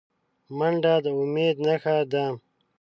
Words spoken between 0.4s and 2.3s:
منډه د امید نښه ده